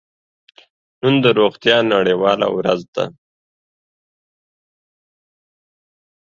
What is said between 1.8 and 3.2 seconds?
نړیواله ورځ ده.